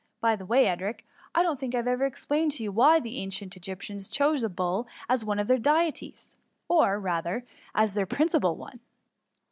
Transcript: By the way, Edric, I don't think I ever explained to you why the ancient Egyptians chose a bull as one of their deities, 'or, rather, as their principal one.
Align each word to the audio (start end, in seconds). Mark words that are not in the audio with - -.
By 0.19 0.35
the 0.35 0.47
way, 0.47 0.65
Edric, 0.65 1.05
I 1.35 1.43
don't 1.43 1.59
think 1.59 1.75
I 1.75 1.77
ever 1.77 2.05
explained 2.05 2.53
to 2.53 2.63
you 2.63 2.71
why 2.71 2.99
the 2.99 3.19
ancient 3.19 3.55
Egyptians 3.55 4.09
chose 4.09 4.41
a 4.41 4.49
bull 4.49 4.87
as 5.07 5.23
one 5.23 5.37
of 5.37 5.45
their 5.45 5.59
deities, 5.59 6.37
'or, 6.67 6.99
rather, 6.99 7.45
as 7.75 7.93
their 7.93 8.07
principal 8.07 8.55
one. 8.55 8.79